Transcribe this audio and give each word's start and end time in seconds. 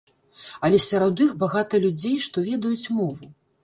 Але 0.67 0.79
сярод 0.85 1.23
іх 1.27 1.31
багата 1.45 1.85
людзей, 1.87 2.19
што 2.29 2.49
ведаюць 2.51 2.87
мову. 3.01 3.35